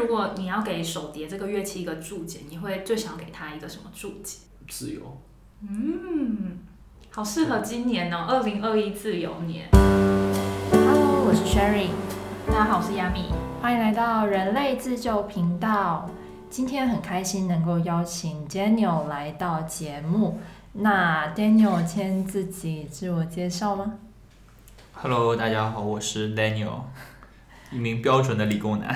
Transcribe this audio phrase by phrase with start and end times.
[0.00, 4.38] 如果你要给手碟这个乐器一个注解，你会最想给它一个什么注解？
[4.66, 5.20] 自由。
[5.60, 6.56] 嗯，
[7.10, 9.68] 好适合今年哦，二零二一自由年。
[10.72, 11.90] Hello，我是 Sherry，
[12.46, 13.26] 大家好，我是亚米。
[13.60, 16.08] 欢迎来到人类自救频道。
[16.48, 20.40] 今天很开心能够邀请 Daniel 来到节目。
[20.72, 23.98] 那 Daniel 先自己自我介绍吗
[24.94, 26.84] ？Hello，大家好，我是 Daniel，
[27.70, 28.94] 一名标准的理工男。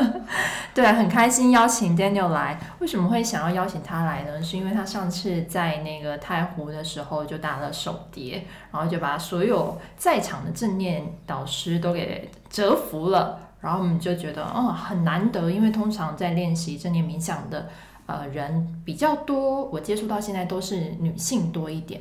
[0.74, 2.58] 对，很开心邀请 Daniel 来。
[2.78, 4.42] 为什么会想要邀请他来呢？
[4.42, 13.38] 是因为他上次在那个太湖的时候就打了手碟，然后就把所有在场的正念导师都给折服了。
[13.60, 17.68] 然后我们就觉得，哦，很难得，因为通常在练习正念冥想的
[18.06, 22.00] 呃人比较多，我接触到现在都是女性多一点。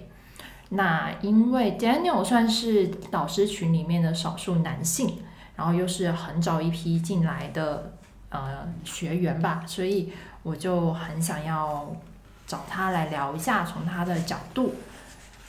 [0.70, 5.18] 那因为 Daniel 算是导师群里面的少数男性，
[5.60, 7.92] 然后又是很早一批进来的
[8.30, 10.10] 呃学员吧，所以
[10.42, 11.94] 我就很想要
[12.48, 14.74] 找他来聊一下，从他的角度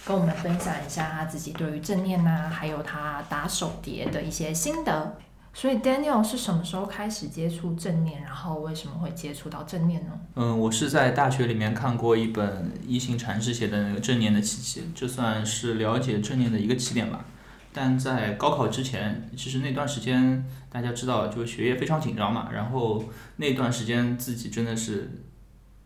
[0.04, 5.16] 跟我们分享一下他自己对于正念呐、还有他打手碟的一些心得。
[5.54, 10.12] 所以 Daniel 是什么时候开始接触正念，然后为什么会接触到正念呢？
[10.34, 17.24] 嗯，我是在大学里面看过一本一行禅师写的那个正念的奇迹，这算是了解正念的一个起点吧。
[17.72, 23.04] 但在高考之前，其实那段时间大家知道，就学业非常紧张嘛，然后
[23.36, 25.22] 那段时间自己真的是，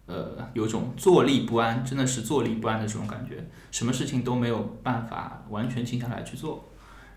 [0.06, 6.68] 呃，有种坐立不安，真的是坐立不安的这种感觉，什么事情都没有办法完全静下来去做，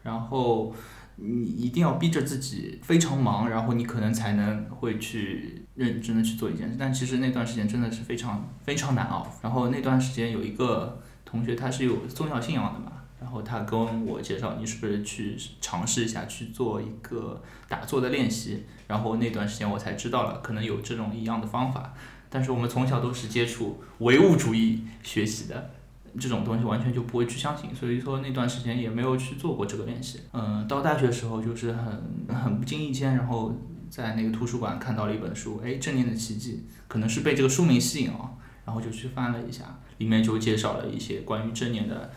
[0.03, 0.75] 然后
[1.15, 6.75] 你一定要逼着自己非常忙，然后你可能才能会去认真的去做一件事。
[6.77, 9.25] 但其实那段时间真的是非常非常难熬。
[9.41, 18.63] 然后那段时间有一个同学他是有宗教信仰的嘛，然后他跟我介绍，你是不是去尝试一下去做一个打坐的练习？
[18.87, 21.93] 然后那段时间我才知道了，可能有这种一样的方法。
[22.29, 25.71] 但是我们从小都是接触唯物主义学习的，
[26.19, 30.19] 这种东西完全就不会去相信，所以说那段时间也没有去做过这个练习。
[30.33, 33.55] 嗯，到大学时候就是很很不经意间，然后
[33.89, 38.29] 在那个图书馆看到了一本书，哎，《正念的奇迹》，可能是被这个书名吸引啊，
[38.65, 39.63] 然后就去翻了一下，
[39.97, 42.11] 里面就介绍了一些关于正念的，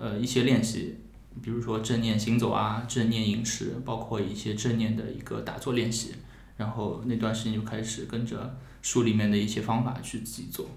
[0.00, 0.96] 呃，一些练习，
[1.42, 6.14] 比如说正念行走啊，正念饮食，包括一些正念的一个打坐练习。
[6.56, 10.68] 然后那段时间就开始跟着书里面的一些方法去自己做，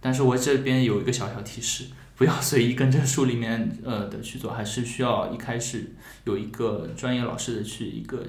[0.00, 1.86] 但是我这边有一个小小提示，
[2.16, 8.26] 不要随意跟着书里面呃的去做，还是需要一开始有一个专业老师的去一个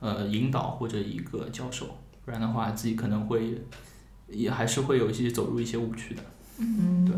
[0.00, 3.60] 呃引导或者一个教授，不然的话自己可能会
[4.28, 6.22] 也还是会有一些走入一些误区的。
[6.58, 7.16] 嗯，对。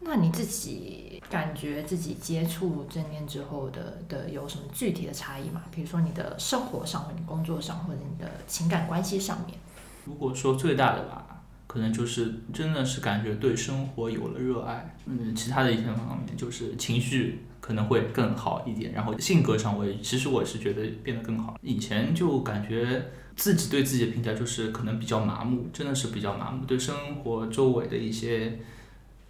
[0.00, 5.62] 那你自己感觉自己接触正念之后的的有什么具体的差异吗？
[5.70, 9.58] 比如说你的生活上，或你工作上，或者你的情感关系上面。
[10.04, 14.94] 如果说最大的吧，可能就是真的是感觉对生活有了热爱。
[15.06, 21.56] 嗯，其他的一些方面就是情绪可能会更好一点，然后性格上我也其实我是觉得变得更好。
[21.62, 28.58] 以前就感觉自己对自己的评价就是可能比较麻木，真的是比较麻木，对生活周围的一些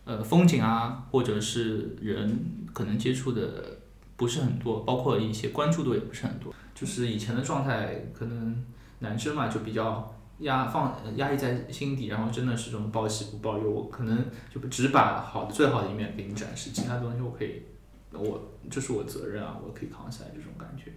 [0.05, 3.79] 呃风景啊，或者是人可能接触的
[4.17, 6.55] 不是很多，包括一些关注度也不是很多。
[6.75, 8.65] 就是以前的状态，可能
[9.01, 10.09] 男生嘛就比较。
[10.39, 17.63] 压放压抑在心底，然后真的是这种报喜不报忧，我可能就只把好的最好的一面给你展示，其他东西我可以，
[18.11, 20.91] 我这是我责任啊，我可以扛下来这种感觉。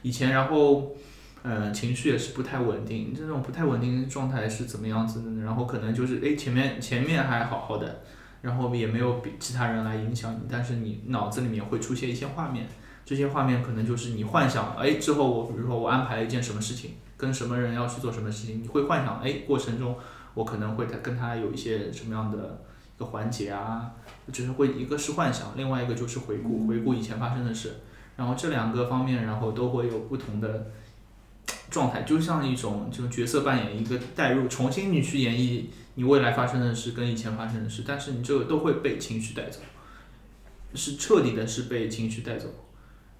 [0.00, 0.96] 以前然后，
[1.42, 5.44] 呃，情绪也是不太稳定，这种不太稳定的状态是怎么样子的呢？
[5.44, 8.00] 然后可能就是哎前面前面还好好的，
[8.42, 12.66] 然后也没有比其他人来影响你，但是你脑子里面会出现一些画面，
[13.04, 16.92] 这些画面可能就是你幻想，哎之后我比如说我安排了一件什么事情。
[17.18, 19.96] 跟什么人要去做什么事情，你会幻想，哎，过程中
[20.34, 22.62] 我可能会他跟他有一些什么样的
[22.94, 23.90] 一个环节啊，
[24.32, 27.80] 就是会一个是幻想，另外一个就是回顾，回顾以前发生的事，
[28.14, 30.70] 然后这两个方面，然后都会有不同的
[31.70, 39.60] 状态，就像一种这种角色扮演，一个代入，重新你去演绎你未来发生的事跟以前发生的事，但是你这个都会被情绪带走，
[40.74, 42.48] 是彻底的是被情绪带走，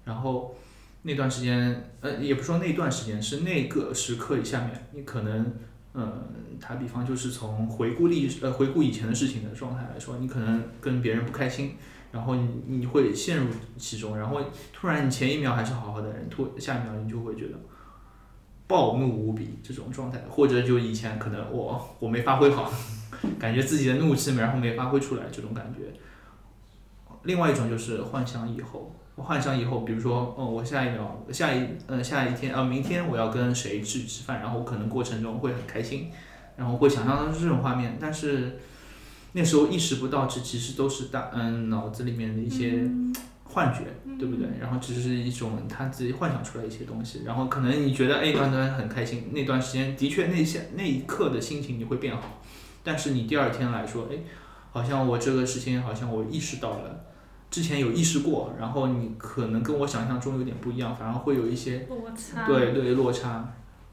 [0.03, 0.55] 然后。
[1.01, 5.53] 那段时间，呃，也不说那段时间，是那个时刻以下面，你可能，
[5.93, 6.25] 嗯，
[6.59, 11.77] 打比方就是从回顾历，呃，回顾以前的事情的状态来说，你可能跟别人不开心，
[12.11, 13.47] 然后你你会陷入
[13.77, 14.41] 其中，然后
[14.73, 17.57] 突然你前一秒还是好好的人，突下一秒你就会觉得
[18.69, 22.71] 暴怒无比这种状态，或者就以前可能我我没发挥好，
[23.37, 25.91] 感觉自己的怒气然后没发挥出来这种感觉。
[27.23, 28.95] 另外一种就是幻想以后。
[29.21, 36.09] 幻想以后，比如说，哦，我下一秒、下一呃下一天呃明天我要跟谁去吃饭，然后可能过程中会很开心，
[36.55, 38.57] 然后会想象到这种画面，但是
[39.33, 42.89] 那时候意识不到，这其实都是大嗯脑子里面的一些
[43.51, 43.81] 幻觉，
[44.19, 44.47] 对不对？
[44.61, 52.41] 然后只是一种他自己幻想出来一些东西，然后可能你觉得哎，段段很开心，那段时间的确那些那一刻的心情你会变好，
[52.83, 54.15] 但是你第二天来说，哎，
[54.71, 57.05] 好像我这个事情好像我意识到了。
[57.51, 62.45] 之前有意识过，然后你可能跟我想象中有点不一样，反而会有一些落差。
[62.45, 63.51] 对对落差，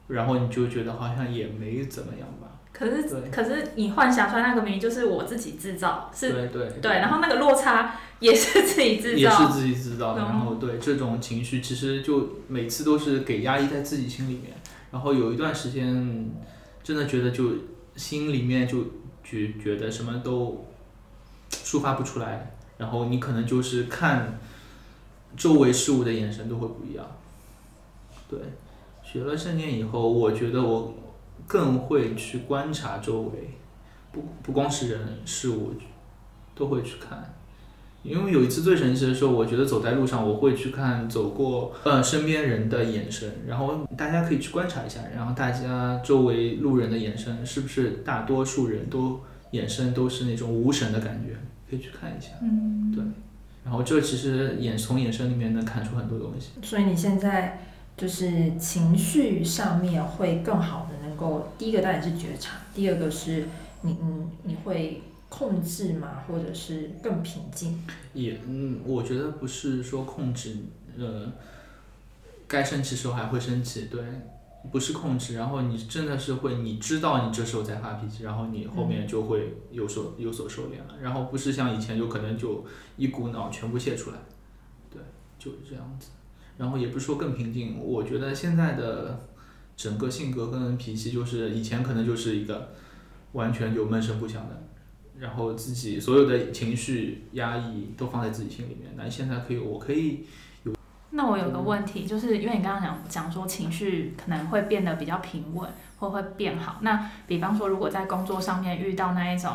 [0.08, 2.48] 然后你就觉得好像也没怎么样吧。
[2.76, 10.20] 可是可是你幻想出来那个明明就是我自己制造，是，对对对，然后那个落差也是自己制造，也是自己制造的。
[10.20, 14.52] 然后对这种情绪，其实就每次都是给压抑在自己心里面，
[14.90, 16.30] 然后有一段时间
[16.84, 17.52] 真的觉得就
[17.96, 18.84] 心里面就
[19.24, 20.66] 觉觉得什么都
[21.50, 22.52] 抒发不出来。
[22.76, 24.38] 然后你可能就是看
[25.34, 27.06] 周围事物的眼神都会不一样，
[28.28, 28.38] 对，
[29.02, 30.94] 学了圣念以后，我觉得我
[31.46, 33.50] 更会去观察周围，
[34.12, 35.72] 不不光是人事物，
[36.54, 37.34] 都会去看。
[38.02, 49.20] 因为有一次最神奇的时候，我觉得走在路上，我会去看走过呃身边人的眼神，然后大家可以去观察一下，然后大家周围路人的眼神是不是大多数人都
[49.50, 51.36] 眼神都是那种无神的感觉。
[51.68, 53.02] 可以去看一下，嗯，对，
[53.64, 56.50] 然后这其实眼从眼神里面能看出很多东西。
[56.62, 57.58] 所以你现在
[57.96, 63.46] 就是情绪上面会更好的够，第一个当然是觉察，第二个是
[63.82, 67.82] 你你你会控制嘛，或者是更平静。
[68.12, 70.56] 也嗯，我觉得不是说控制，
[70.98, 71.32] 呃，
[72.46, 74.02] 该生气时候还会生气，对。
[74.72, 82.64] 不是控制，然后你真的是会，你知道你这时候在发脾气，然后你后面就会有所有所收敛了，然后不是像以前就可能就
[82.96, 84.16] 一股脑全部泄出来，
[84.90, 85.00] 对，
[85.38, 86.08] 就是这样子，
[86.58, 89.28] 然后也不是说更平静，我觉得现在的
[89.76, 92.72] 整个性格跟脾气就是以前可能就是一个
[93.32, 94.62] 完全就闷声不响的，
[95.18, 100.24] 然后自己所有的情绪压抑都放在自己心里面，那现在可以，我可以
[100.64, 100.74] 有。
[101.10, 106.78] 那我有个问题，就是因为你刚刚讲讲说情绪可能会变得比较平稳，或会变好。
[106.80, 109.52] 那比方说，如果在工作上面遇到那一种，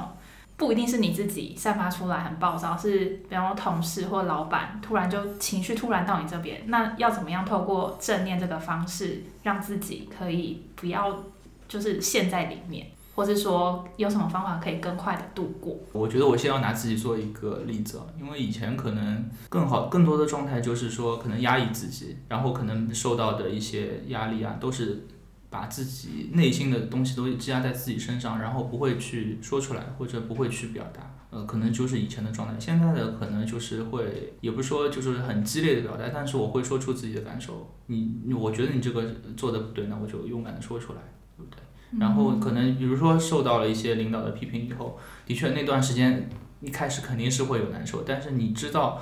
[0.61, 11.23] 不一定是你自己散发出来很暴躁，是比方说同事或老板突然就情绪突然到你这边，那要怎么样透过正念这个方式，让自己可以不要
[11.67, 12.85] 就是陷在里面？
[13.15, 15.75] 或是说有什么方法可以更快的度过？
[15.93, 25.07] 我觉得我先要拿自己做一个例子，因为以前可能更好、更多的状态就是说可能压抑自己，然后可能受到的一些压力啊，都是
[25.51, 31.13] 把自己内心的东西都积压在自己身上，然后不会去说出来，或者不会去表达。
[31.29, 32.59] 呃，可能就是以前的状态。
[32.59, 37.73] 现在的可能就是会，也不是说就是很激烈的表达，但是我会说出自己的感受。
[37.85, 39.03] 你，我觉得你这个
[39.37, 40.99] 做的不对，那我就勇敢的说出来，
[41.37, 41.59] 对不对？
[41.99, 46.29] 然后可能比如说受到了一些领导的批评以后，的确那段时间
[46.61, 49.01] 一开始肯定是会有难受，但是你知道，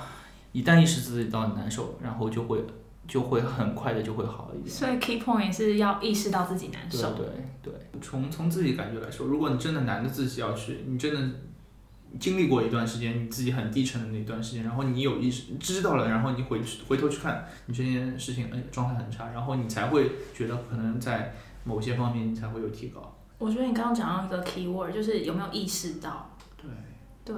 [0.50, 2.64] 一旦意识自己到难受，然后就会
[3.10, 4.70] 就会很快的就会好一点。
[4.70, 7.12] 所以 key point 是要意识到自己难受。
[7.14, 7.26] 对
[7.60, 11.20] 对对，从从自己感觉来说，如果你真的难的自己要去，你真的
[12.20, 21.34] 经历过一段时间你自己很低沉的那段时间，然后你有意识知道了，然后你回去回头去看你这件事情，哎，状态很差，然后你才会觉得可能在。
[21.62, 23.14] 某些方面你才会有提高。
[23.36, 26.29] 我觉得你刚刚讲到一个 key word，就是有没有意识到？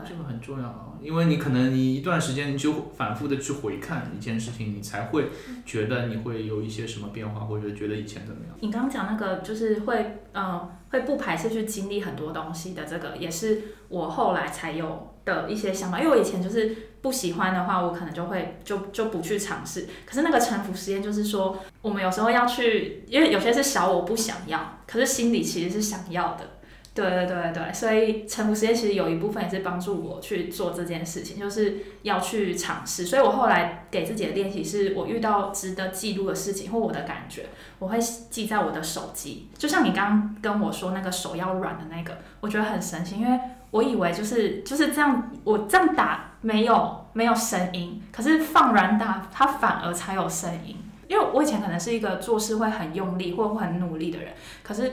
[0.07, 5.31] 这个很重要，因为你可能你一段时间你就反复的去回看一件事情，你才会
[5.67, 8.57] 觉得你会有一些什么变化，或者觉得以前怎么样。
[8.61, 16.77] 你刚刚讲那个就是会，呃，会不排斥去经历很多东西的这个，也是我后来才有的一些想法，因为我以前就是。
[17.03, 19.89] 不喜欢的话，我可能就会就就不去尝试。
[20.07, 26.49] 可是那个沉浮实验就是说，我们有时候要去，因为有些是小我不想要，可是心里其实是想要的。
[26.95, 33.07] 对对对对，所以沉浮实验其实有一部分也是帮助我去做这件事情，就是要去尝试。
[33.07, 37.47] 所以我后来给自己的练习是，我遇到值得记录的事情或我的感觉，
[37.79, 39.49] 我会记在我的手机。
[39.57, 46.29] 就像你刚刚跟我说那个手要软的那个，我觉得很神奇，因为我以为就是就是这样，我这样打。
[46.45, 50.77] 没有没有声音，可是放软打，它反而才有声音。
[51.07, 54.35] 因为我以前可能是一个做事会很用力或很努力的人，
[54.65, 54.93] 可是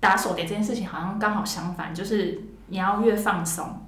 [0.00, 3.86] 打手碟这件事情好像刚好相反，就是你要越放松。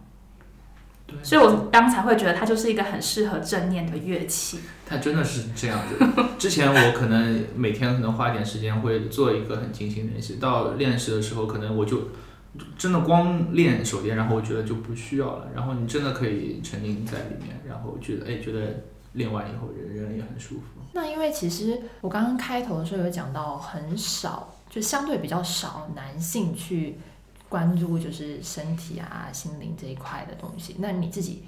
[1.23, 4.61] 所以我刚才会觉得它就是一个很适合正念的乐器。
[4.87, 6.07] 它真的是这样子。
[6.39, 12.09] 之前我可能每天可能花一点时间会做一个很精心练习，到练习的时候可能我就。
[12.77, 15.49] 真的光练手电，然后我觉得就不需要了。
[15.55, 18.61] 然后你真的可以沉浸在里面，然后觉得哎，觉得
[19.15, 20.83] 练完以后人人也很舒服。
[20.93, 26.99] 那因为其实我刚刚开头的时候有讲到，很少就相对比较少男性去
[27.47, 30.77] 关注就是身体啊、心灵这一块的东西。
[30.79, 31.45] 那你自己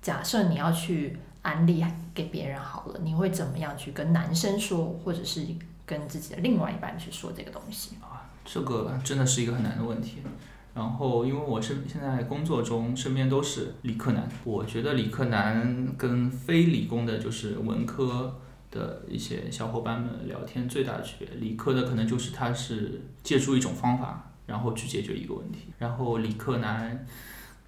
[0.00, 5.46] 假设你要去安利给别人好了，你会怎么样去跟男生说，或者是
[5.84, 7.96] 跟自己的另外一半去说这个东西？
[8.00, 10.22] 啊，这个真的是一个很难的问题。
[10.74, 18.40] 然后，因为我身现在工作中身边都是理科男，我觉得理科男跟非理工的，就是文科
[18.74, 27.06] 的一些小伙伴们聊天最大的区别，理科的可能就是他是借助一种方法，然后去解决一个问题，然后理科男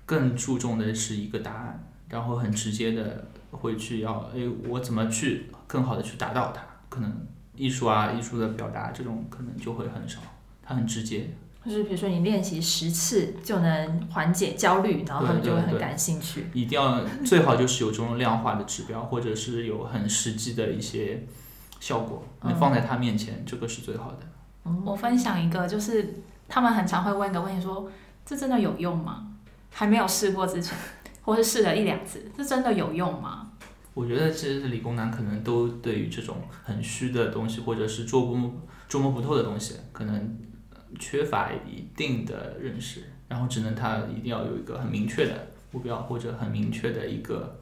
[0.05, 6.61] 更注重的是一个答案，然后很直接的会去要，哎，我怎么去更好的去达到它？
[6.89, 10.21] 可能艺术啊，艺术的表达这种可能就会很少，
[10.63, 11.31] 它很直接。
[11.67, 16.47] 就是比如说你练习十次就能缓解焦虑，然后他们就会很感兴趣。
[16.55, 21.27] 一定要最好就是有这种量化的指标，或者是有很实际的一些
[21.81, 24.71] 效果，你放在他面前，这个是最好的。
[24.85, 27.91] 我分享一个，就是他们很常会问一个问题，说
[28.25, 29.27] 这真的有用吗？
[29.73, 30.79] 还没有试过之前，
[31.23, 33.51] 或是试了一两次，这真的有用吗？
[33.93, 40.39] 我觉得其实理工男可能都对于这种很虚的东西，或者是捉不捉摸不透的东西，可能。
[40.99, 47.59] 缺乏一定的认识，然后只能他一定要有一个很明确的目标或者很明确的一个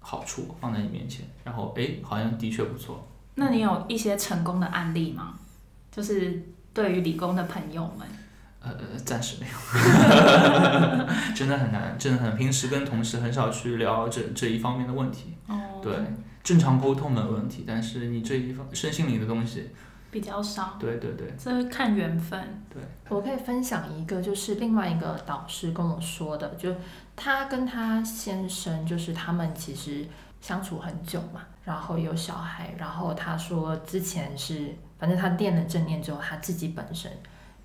[0.00, 3.06] 好处放在你面前，然后哎，好像的确不错。
[3.34, 5.34] 那你有一些成功的案例吗？
[5.90, 6.42] 就是
[6.72, 8.06] 对于理工的朋友们，
[8.60, 9.52] 呃，暂时没有，
[11.34, 15.34] 真的很难，真的很平时跟同事很少去聊这这一方面的问题。
[15.48, 15.92] 哦，对，
[16.42, 19.70] 正常沟通没问题，但是你这一方身心灵的东西。
[20.10, 22.62] 比较少，对对对，这看缘分。
[22.72, 26.74] 对，我可以分享一个，就是另外一个导师跟我说的，就
[27.14, 30.06] 他跟他先生，就是他们其实
[30.40, 37.10] 相处很久嘛，然后有小孩，然后他说之前是，反正他练了正念之后，他自己本身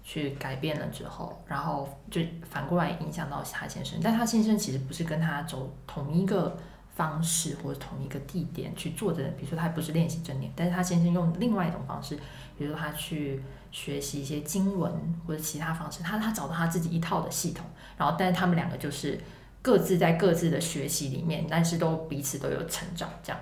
[0.04, 6.58] 去改变了之后，然后就反过来影响到他先生，但他先生其实不是跟他走同一个。
[6.96, 12.16] 方式或者同一个地点去做的，比如说他不是练习正念，但是他先生用另外一种方式，
[12.58, 14.92] 比如说他去学习一些经文
[15.26, 17.66] 或者其他方式，他他找到他自己一套的系统，
[17.98, 19.20] 然后但是他们两个就是
[19.62, 23.42] 各自在各自的学习里面，但是都彼此都有成长，这样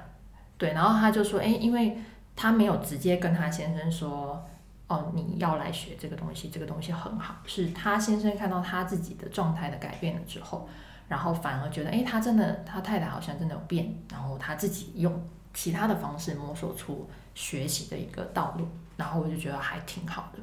[0.58, 1.98] 对，然后他就说，哎，因为
[2.36, 4.48] 他没有直接跟他先生说，
[4.88, 10.70] 哦，你要来学这个东西，这个东西很好，是他先生看到他自己的状态的改变了之后。
[11.12, 13.94] 然后反而觉得，哎，他真的，他太太好像真的有变。
[14.10, 15.14] 然后他自己用
[15.54, 18.66] 其他的方式摸索出学习的一个道路。
[18.96, 20.40] 然后我就觉得还挺好的。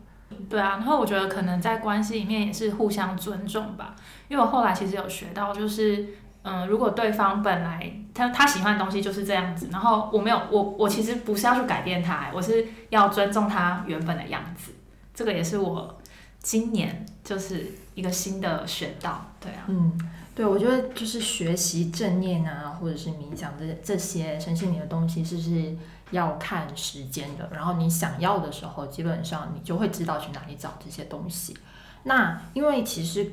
[0.50, 3.96] 对啊，然后我觉得可能在关系里面也是互相尊重吧。
[4.28, 6.06] 因为我后来其实有学到，就是
[6.42, 14.72] 嗯，如果对方本来他他喜欢的东西就是这样子，然后我没有我我其实不是要去改变他，我是要尊重他原本的样子。
[15.14, 15.98] 这个也是我
[16.40, 19.26] 今年就是一个新的学道。
[19.40, 19.98] 对啊，嗯。
[20.34, 25.76] 对，我觉得就是学习正念啊，或者是冥想这这些身心灵的东西，是是
[26.12, 27.50] 要看时间的。
[27.52, 31.58] 然后你想要的时候，基本上你就会知道去哪里找这些东西。
[32.04, 33.32] 那因为其实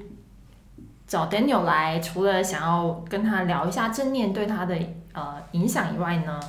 [1.05, 4.75] 找 Daniel 来，除了想要跟他聊一下正念对他的
[5.13, 6.39] 呃影响以外呢，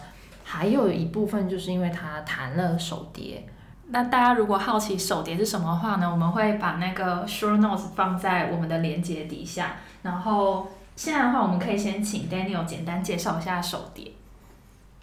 [0.42, 3.46] 还有一部分就是因为他弹了手碟。
[3.88, 9.76] 那大家如果好奇手碟是什么的话呢，我们会把那个 show notes 放在我们的链接底下。
[10.02, 14.12] 然后现在的话，我们可以先请 Daniel 简单介绍一下手碟。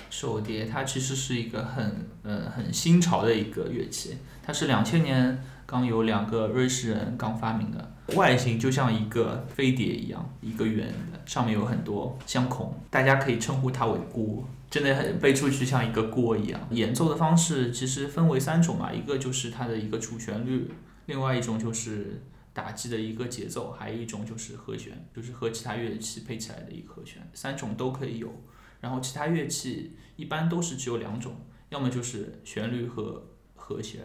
[0.10, 16.68] 手碟它其实是一个很呃很新潮的一个乐器，它是两千年刚有两个瑞士人刚发明的，外形就像一个飞碟一样，一个圆的，上面有很多相孔，大家可以称呼它为锅，真的很背出去像一个锅一样。
[16.72, 20.72] 演奏的方式其实分为三种嘛，一个就是它的一个主旋律，
[21.06, 22.24] 另外一种就是。
[22.56, 28.32] 打击的一个节奏，还有一种就是和弦，就是和其他乐器配起来的一个和弦，三种都可以有。
[28.80, 31.36] 然后其他乐器一般都是只有两种，
[31.70, 33.26] 要么就是旋律和
[33.56, 34.02] 和弦，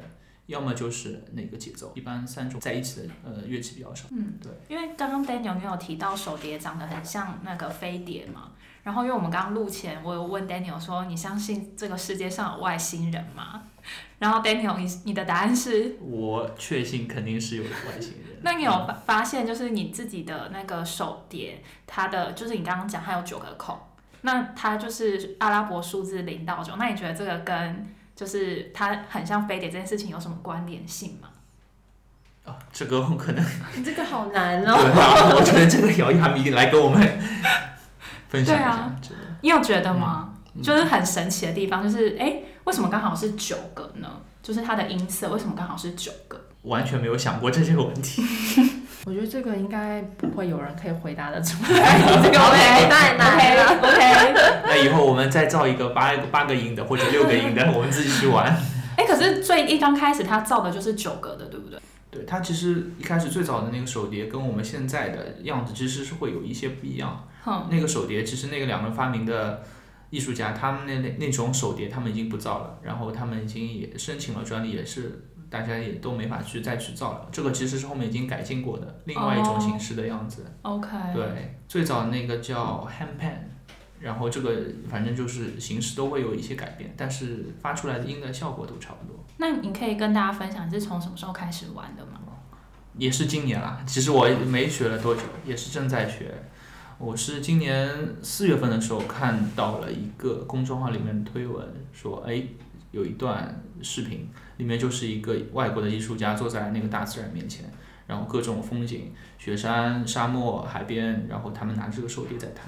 [0.47, 1.93] 要么就是那个节奏。
[1.95, 4.07] 一般三种在一起的呃乐器比较少。
[4.13, 4.51] 嗯，对。
[4.75, 8.53] 因为刚刚 Daniel 你有提到手碟长得很像那个飞碟嘛，
[8.89, 13.61] 然后因为我们刚刚录前，我有问 Daniel 说，你相信这个世界上有外星人吗？
[14.19, 15.99] 然后 Daniel，你你的答案是？
[16.01, 18.39] 我确信肯定是有外星人。
[18.41, 23.79] 那你有发发现，就是你自己的那个手碟，它的就是你刚刚讲它有九个孔，
[24.23, 26.73] 那它就是阿拉伯数字零到九。
[26.77, 31.29] 那你觉得这个跟就是它很像飞碟这件事情有什么关联性吗？
[32.47, 33.45] 啊，这个可能
[33.77, 34.75] 你这个好难哦。
[34.81, 37.07] 对啊，我觉得这个要亚米来跟我们
[38.29, 38.97] 分享一下。
[39.43, 40.31] 你有觉得吗？
[40.63, 44.09] 就是很神奇的地方，就是哎，为什么刚好是九个呢？
[44.43, 46.41] 就是它的音色为什么刚好是九个？
[46.63, 48.23] 完全没有想过这些问题。
[49.07, 51.99] 我觉得这个应该不会有人可以回答的出来。
[52.23, 53.79] 这个 OK，太难了。
[53.81, 58.55] OK，那以后我们再造一个八八个音的或者六个音的， 我们自己去玩。
[58.97, 61.58] 哎，可是最一刚开始他造的就是九个的，对不
[62.11, 62.23] 对？
[62.23, 67.27] 对，它其实一开始最早的那个手碟跟我们现在的样子其实是会有一些不一样。
[67.71, 69.63] 那个手碟其实那个两个人发明的
[70.11, 75.25] 艺术家，他们那那那种手碟他们已经不造了，然后他们已经也申请了专利，也是。
[75.51, 80.45] 大家也都没法去再去造了，这个其实是后面已经改进过的另外一种形式的样子。
[80.61, 80.87] OK。
[81.15, 83.33] 对，最早那个叫 hand pan，
[83.99, 84.61] 然后这个
[84.91, 89.18] 反正就是形式都会有一些改变，但是发出来的音的效果都差不多。
[89.39, 92.21] 那你可以跟大家分享是从什么时候开始玩的吗？
[92.99, 96.35] 也是今年啦，其实我没学了多久，也是正在学。
[96.99, 97.89] 我是今年
[98.23, 102.45] 四月份的时候看到了一个公众号里面推文，说哎。
[102.91, 104.27] 有一段视频，
[104.57, 107.71] 里面就是一个外国的艺术家坐在那个大自然面前，
[108.07, 112.65] 然后各种风景，雪山、沙漠、海边，然后他们拿着这个手碟在弹，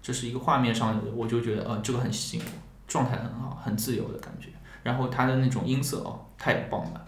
[0.00, 2.50] 这是一个画面上，我就觉得呃这个很吸引我，
[2.86, 4.50] 状态很好，很自由的感觉，
[4.86, 7.04] 然后它的那种音色哦太棒了，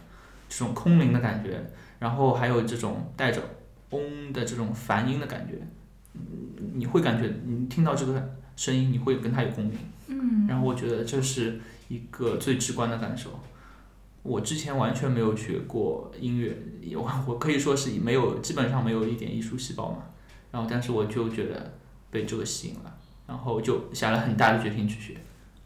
[0.49, 1.65] 这种空灵的感觉，
[1.99, 3.41] 然后还有这种带着
[3.91, 5.55] 嗡的这种梵音的感觉，
[6.75, 11.61] 你会感觉你听到这个声音，你会跟它有共鸣，嗯，然后我觉得这是。
[11.89, 13.31] 一个最直观的感受，
[14.23, 16.55] 我之前完全没有学过音乐，
[16.95, 20.03] 我我可以说是没有，基本上没有一点艺术细胞嘛。
[20.53, 21.73] 然后，但是我就觉得
[22.11, 22.95] 被这个吸引了，
[23.27, 25.19] 然后就下了很大的决心去学。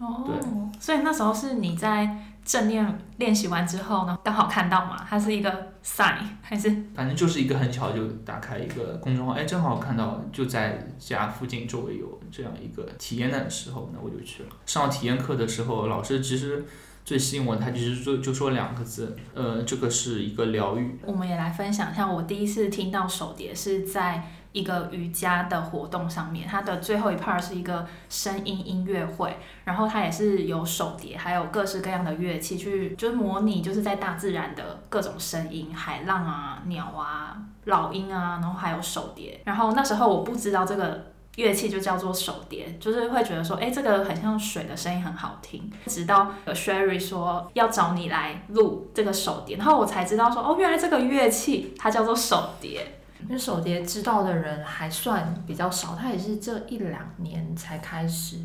[0.03, 0.35] 哦，对，
[0.81, 6.69] 所以那时候是你在正念练习完之后呢，刚好看到嘛，它是一个 sign 还是？
[6.93, 14.49] 反正就是一个很巧，就打开一个公众号，哎，正好看到就在家附近周围有这样一个体验的时候，那我就去了。
[14.67, 16.65] 上体验课的时候，老师其实
[17.05, 20.99] 最吸引我，他其实就就说两个字，呃，这个是一个疗愈。
[21.07, 24.29] 我们也来分享一下，我第一次听到手碟是在。
[24.53, 39.41] 一个瑜伽的活动上面，它的最后一 part 是一个声音音乐会，然后它也是有手碟，还有各式各样的乐器去，就是模拟就是在大自然的各种声音，海浪啊、鸟啊、老鹰啊，然后还有手碟。
[39.45, 45.73] 然后那时候我不知道这个乐器就叫做手碟，就是会觉得说，哎，这个很像水的声音很好听。
[45.87, 52.99] 直到 Sherry 说要找你来录这个手碟，然后我才知道说，哦，原来这个乐器它叫做手碟。
[53.25, 58.37] 因为手碟知道的人还算比较少，它也是这一两年才开始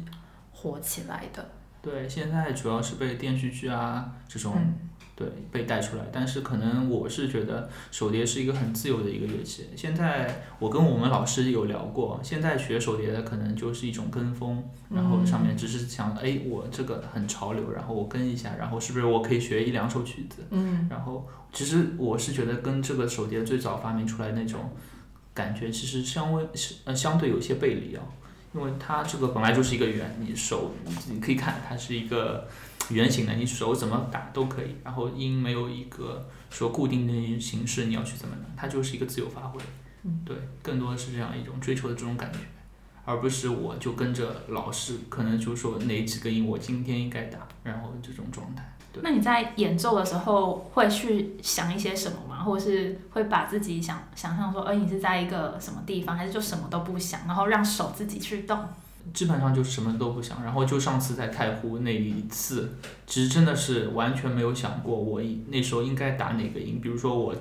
[0.52, 1.50] 火起来的。
[1.82, 4.54] 对，现在主要是被电视剧啊这种。
[5.18, 9.66] 对，被带出来，但是可能我是觉得手碟是一个很自由的一个乐器。
[9.76, 20.44] 现在我跟我们老师有聊过，现在学手碟的可能就是一种跟风，然后上面只是想，哎，我这个很潮流，然后我跟一下，然后是不是我可以学一两首曲子？
[20.52, 24.70] 嗯，然后其实我是觉得跟这个手碟最早发明出来那种
[25.34, 26.48] 感觉，其实相微
[26.96, 28.04] 相对有些背离啊，
[28.54, 30.76] 因为它这个本来就是一个圆，你手
[31.10, 32.48] 你可以看它是一个。
[32.90, 39.60] 圆形的，你手怎么打都可以，然后音没有一个说固定的形式，你要去怎么打，它就是一个自由发挥。
[40.04, 42.40] 嗯，对，更多的是这样一种追求的这种感觉，
[43.04, 48.64] 而不是我就跟着老师，可能就说哪几个音我今天应该打，然后这种状态。
[48.94, 49.02] 对。
[49.04, 52.44] 那你在演奏的时候会去想一些什么吗？
[52.44, 58.58] 或者是会把自己想想象说，哎，你是在一个什么地方，还是就什么都不想，然后让手自己去动？
[59.14, 66.80] 基本上就什么都不想，然后就上次在太湖那一次，其实真的是完全没有想过我那时候应该打哪个音。
[66.82, 67.36] 比如说我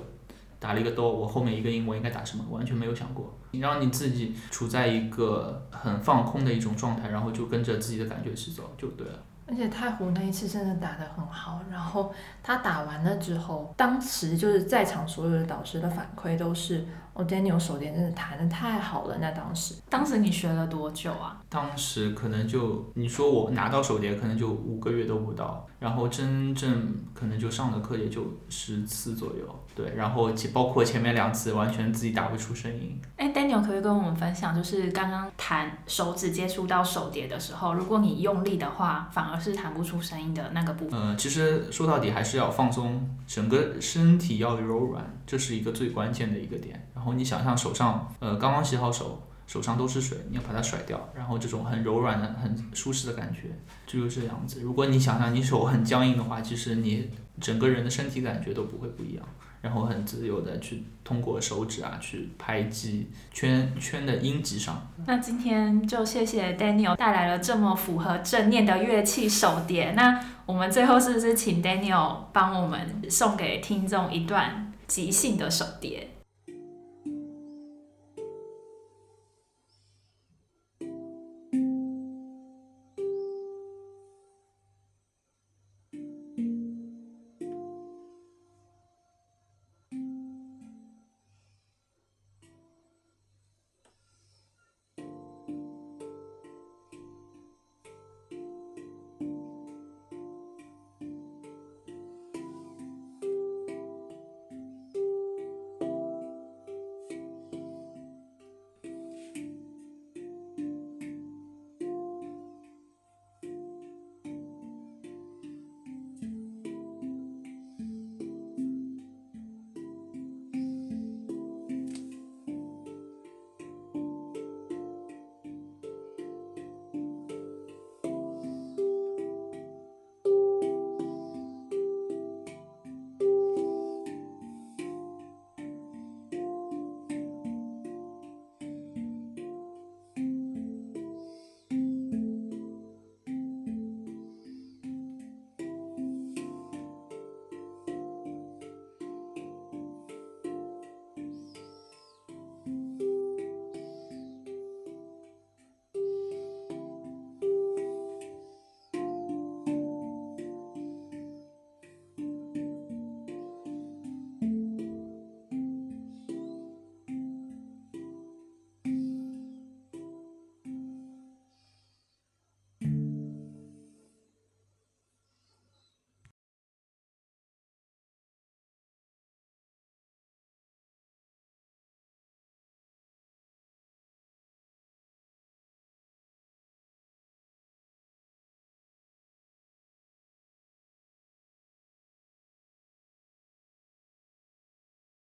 [0.59, 3.37] 打了一个哆，我后面一个音我应该打什么，完全没有想过。
[3.51, 9.23] 你让你自己处在一个很放空的一种状态，然后就跟着自己的感觉去走就对了。
[9.47, 16.85] 而且太湖那一次真的打得很好，然后他打完了之后，当时就是在场所有的导师的反馈都是。
[17.13, 19.17] 哦，Daniel 手碟真的弹得太好了。
[19.19, 21.41] 那当时，当时你学了多久啊？
[21.49, 25.65] 当时可能就你说我拿到手碟，可能就五个月都不到。
[25.79, 29.59] 然后真正可能就上的课也就十次左右。
[29.73, 33.01] 对，然后包括前面两次完全自己打不出声音。
[33.37, 40.99] ，Daniel 可以跟我们分享，就是刚刚弹手指接触到手碟的时候，如果你用力的话，反而是弹不出声音的那个部分。
[40.99, 46.89] 嗯，其实说到底还是要放松，整个身体要柔软，这是一个最关键的一个点。
[46.95, 53.49] 然后你想象手上，呃，刚刚洗好手，手上都是水，你要把它甩掉，然后这种很柔软的、很舒适的感觉，
[53.85, 54.61] 就是这样子。
[54.61, 59.23] 如果你想象你手很僵硬的话，其实你整个人的身体感觉都不会不一样。
[59.67, 64.87] 然后很自由的去通过手指啊去拍击圈圈的音级上。
[65.05, 69.91] 那今天就谢谢 Daniel 带来了这么符合正念的乐器手碟。
[69.91, 76.11] 那我们最后是不是请 Daniel 帮我们送给听众一段即兴的手碟？